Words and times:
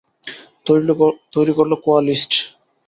তৈরি 1.33 1.53
করল 1.57 1.71
কোয়ালিস্ট। 1.83 2.31